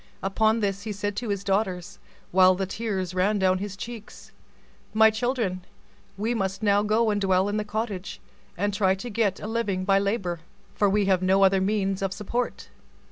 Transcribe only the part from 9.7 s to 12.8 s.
by labor, for we have no other means of support."